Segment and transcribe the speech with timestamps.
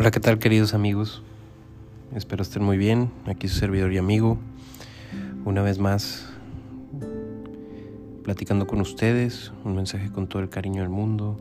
[0.00, 1.24] Hola, ¿qué tal queridos amigos?
[2.14, 3.10] Espero estén muy bien.
[3.26, 4.38] Aquí su servidor y amigo.
[5.44, 6.32] Una vez más,
[8.22, 9.50] platicando con ustedes.
[9.64, 11.36] Un mensaje con todo el cariño del mundo.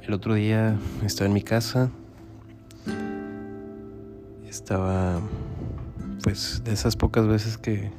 [0.00, 0.74] El otro día
[1.04, 1.90] estaba en mi casa.
[4.48, 5.20] Estaba,
[6.22, 7.90] pues, de esas pocas veces que,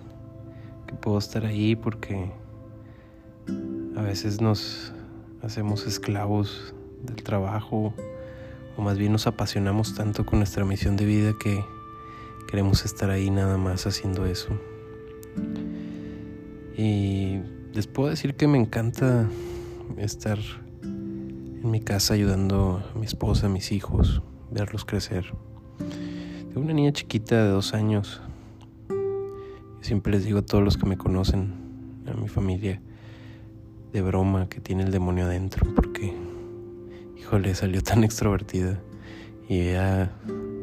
[0.88, 2.31] que puedo estar ahí porque
[3.95, 4.91] a veces nos
[5.43, 7.93] hacemos esclavos del trabajo
[8.77, 11.63] o más bien nos apasionamos tanto con nuestra misión de vida que
[12.49, 14.49] queremos estar ahí nada más haciendo eso.
[16.75, 17.39] Y
[17.73, 19.27] les puedo decir que me encanta
[19.98, 20.39] estar
[20.81, 25.34] en mi casa ayudando a mi esposa, a mis hijos, verlos crecer.
[26.48, 28.21] Tengo una niña chiquita de dos años.
[29.81, 31.53] siempre les digo a todos los que me conocen,
[32.07, 32.81] a mi familia,
[33.93, 36.13] de broma que tiene el demonio adentro, porque,
[37.15, 38.81] híjole, salió tan extrovertida.
[39.48, 40.12] Y ya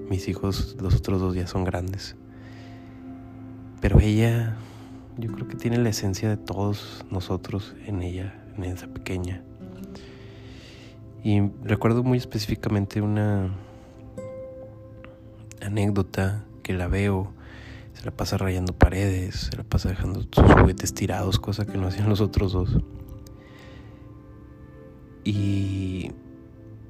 [0.09, 2.17] mis hijos, los otros dos ya son grandes.
[3.81, 4.57] Pero ella,
[5.17, 9.43] yo creo que tiene la esencia de todos nosotros en ella, en esa pequeña.
[11.23, 13.55] Y recuerdo muy específicamente una
[15.63, 17.33] anécdota que la veo,
[17.93, 21.87] se la pasa rayando paredes, se la pasa dejando sus juguetes tirados, cosa que no
[21.87, 22.81] hacían los otros dos.
[25.25, 26.13] Y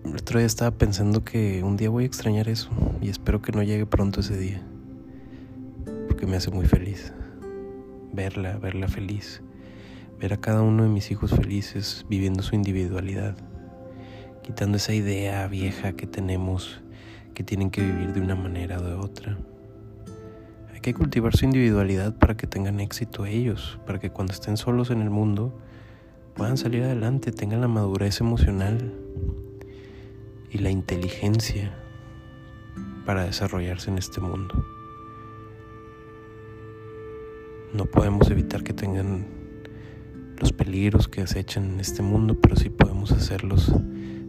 [0.05, 3.53] el otro día estaba pensando que un día voy a extrañar eso y espero que
[3.53, 4.63] no llegue pronto ese día.
[6.07, 7.13] Porque me hace muy feliz.
[8.13, 9.43] Verla, verla feliz.
[10.21, 13.37] Ver a cada uno de mis hijos felices viviendo su individualidad.
[14.43, 16.81] Quitando esa idea vieja que tenemos
[17.35, 19.39] que tienen que vivir de una manera o de otra.
[20.73, 24.91] Hay que cultivar su individualidad para que tengan éxito ellos, para que cuando estén solos
[24.91, 25.59] en el mundo
[26.35, 28.93] puedan salir adelante, tengan la madurez emocional
[30.51, 31.73] y la inteligencia
[33.07, 34.65] para desarrollarse en este mundo.
[37.73, 39.27] No podemos evitar que tengan
[40.39, 43.73] los peligros que acechan en este mundo, pero sí podemos hacerlos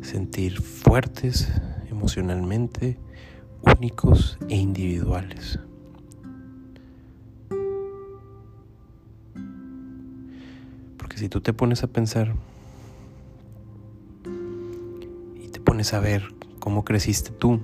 [0.01, 1.51] sentir fuertes
[1.89, 2.99] emocionalmente,
[3.61, 5.59] únicos e individuales.
[11.21, 12.33] Si tú te pones a pensar
[15.39, 16.23] y te pones a ver
[16.59, 17.59] cómo creciste tú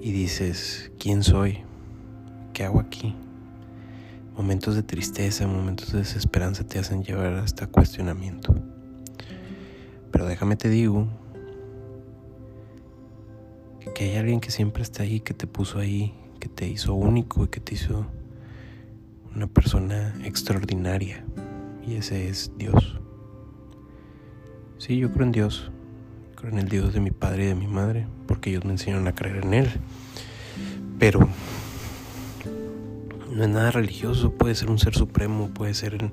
[0.00, 1.64] y dices, ¿quién soy?
[2.52, 3.16] ¿Qué hago aquí?
[4.36, 8.54] Momentos de tristeza, momentos de desesperanza te hacen llevar hasta cuestionamiento.
[10.12, 11.08] Pero déjame te digo
[13.92, 17.42] que hay alguien que siempre está ahí, que te puso ahí, que te hizo único
[17.42, 18.06] y que te hizo
[19.34, 21.24] una persona extraordinaria
[21.86, 22.98] y ese es Dios.
[24.78, 25.70] Sí, yo creo en Dios.
[26.34, 29.06] Creo en el Dios de mi padre y de mi madre, porque ellos me enseñaron
[29.06, 29.70] a creer en Él.
[30.98, 31.28] Pero
[33.32, 36.12] no es nada religioso, puede ser un ser supremo, puede ser en,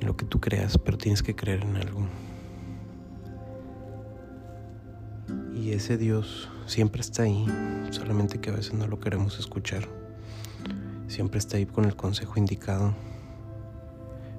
[0.00, 2.08] en lo que tú creas, pero tienes que creer en algo.
[5.54, 7.46] Y ese Dios siempre está ahí,
[7.90, 9.86] solamente que a veces no lo queremos escuchar.
[11.06, 12.94] Siempre está ahí con el consejo indicado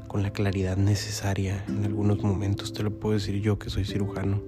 [0.08, 2.74] con la claridad necesaria en algunos momentos.
[2.74, 4.42] Te lo puedo decir yo que soy cirujano.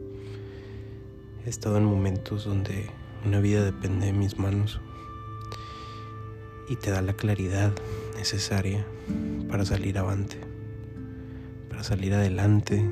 [1.45, 2.85] He estado en momentos donde
[3.25, 4.79] una vida depende de mis manos
[6.69, 7.73] y te da la claridad
[8.15, 8.85] necesaria
[9.49, 10.37] para salir avante,
[11.69, 12.89] para salir adelante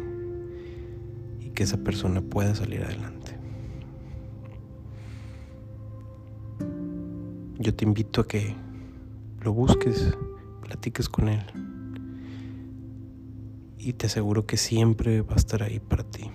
[1.40, 3.38] y que esa persona pueda salir adelante.
[7.60, 8.56] Yo te invito a que
[9.42, 10.16] lo busques,
[10.62, 11.44] platiques con él
[13.88, 16.30] y te aseguro que siempre va a estar ahí para ti.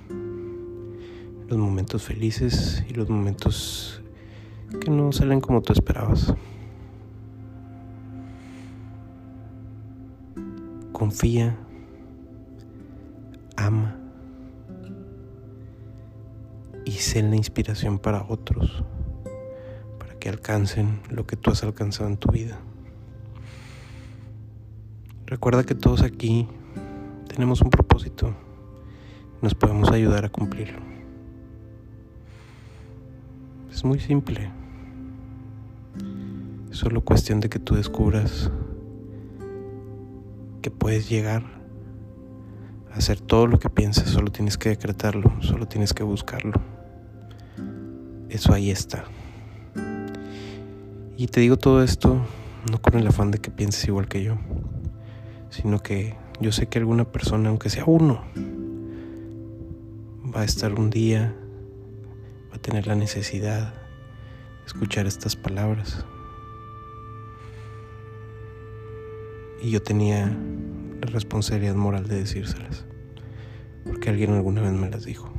[1.49, 4.01] Los momentos felices y los momentos
[4.81, 6.33] que no salen como tú esperabas.
[10.93, 11.59] Confía,
[13.56, 13.99] ama
[16.87, 18.82] y sé la inspiración para otros,
[19.99, 22.59] para que alcancen lo que tú has alcanzado en tu vida.
[25.26, 26.49] Recuerda que todos aquí
[27.32, 28.34] tenemos un propósito,
[29.40, 30.79] nos podemos ayudar a cumplirlo.
[33.70, 34.50] Es muy simple.
[36.70, 38.50] Es solo cuestión de que tú descubras
[40.61, 41.43] que puedes llegar
[42.93, 46.52] a hacer todo lo que piensas, solo tienes que decretarlo, solo tienes que buscarlo.
[48.28, 49.05] Eso ahí está.
[51.17, 52.20] Y te digo todo esto
[52.70, 54.37] no con el afán de que pienses igual que yo,
[55.50, 58.23] sino que yo sé que alguna persona, aunque sea uno,
[60.35, 61.35] va a estar un día,
[62.50, 66.05] va a tener la necesidad de escuchar estas palabras.
[69.62, 70.37] Y yo tenía
[71.00, 72.87] la responsabilidad moral de decírselas,
[73.85, 75.33] porque alguien alguna vez me las dijo.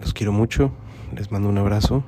[0.00, 0.70] Los quiero mucho,
[1.16, 2.04] les mando un abrazo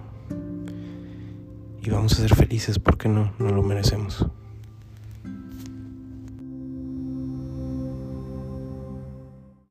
[1.80, 4.26] y vamos a ser felices porque no, no lo merecemos.